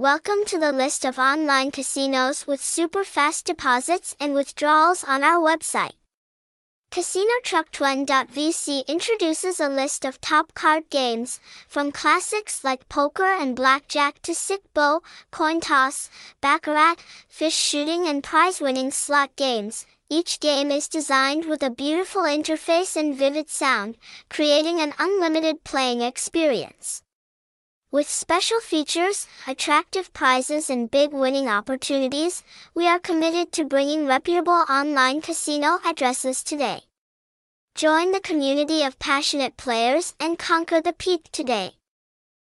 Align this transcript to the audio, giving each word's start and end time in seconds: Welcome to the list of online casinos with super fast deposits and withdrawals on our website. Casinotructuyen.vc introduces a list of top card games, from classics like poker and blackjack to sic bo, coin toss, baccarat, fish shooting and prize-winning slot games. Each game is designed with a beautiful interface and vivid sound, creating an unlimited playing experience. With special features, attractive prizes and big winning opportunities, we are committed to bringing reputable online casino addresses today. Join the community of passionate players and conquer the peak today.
Welcome 0.00 0.44
to 0.46 0.60
the 0.60 0.70
list 0.70 1.04
of 1.04 1.18
online 1.18 1.72
casinos 1.72 2.46
with 2.46 2.62
super 2.62 3.02
fast 3.02 3.46
deposits 3.46 4.14
and 4.20 4.32
withdrawals 4.32 5.02
on 5.02 5.24
our 5.24 5.40
website. 5.40 5.94
Casinotructuyen.vc 6.92 8.86
introduces 8.86 9.58
a 9.58 9.68
list 9.68 10.04
of 10.04 10.20
top 10.20 10.54
card 10.54 10.84
games, 10.88 11.40
from 11.66 11.90
classics 11.90 12.62
like 12.62 12.88
poker 12.88 13.24
and 13.24 13.56
blackjack 13.56 14.22
to 14.22 14.36
sic 14.36 14.60
bo, 14.72 15.02
coin 15.32 15.58
toss, 15.58 16.10
baccarat, 16.40 16.94
fish 17.28 17.56
shooting 17.56 18.06
and 18.06 18.22
prize-winning 18.22 18.92
slot 18.92 19.34
games. 19.34 19.84
Each 20.08 20.38
game 20.38 20.70
is 20.70 20.86
designed 20.86 21.46
with 21.46 21.60
a 21.64 21.70
beautiful 21.70 22.22
interface 22.22 22.94
and 22.94 23.16
vivid 23.16 23.50
sound, 23.50 23.96
creating 24.30 24.78
an 24.78 24.94
unlimited 25.00 25.64
playing 25.64 26.02
experience. 26.02 27.02
With 27.90 28.06
special 28.06 28.60
features, 28.60 29.26
attractive 29.46 30.12
prizes 30.12 30.68
and 30.68 30.90
big 30.90 31.10
winning 31.10 31.48
opportunities, 31.48 32.42
we 32.74 32.86
are 32.86 32.98
committed 32.98 33.50
to 33.52 33.64
bringing 33.64 34.06
reputable 34.06 34.66
online 34.68 35.22
casino 35.22 35.78
addresses 35.82 36.44
today. 36.44 36.82
Join 37.74 38.12
the 38.12 38.20
community 38.20 38.82
of 38.82 38.98
passionate 38.98 39.56
players 39.56 40.14
and 40.20 40.38
conquer 40.38 40.82
the 40.82 40.92
peak 40.92 41.30
today. 41.32 41.77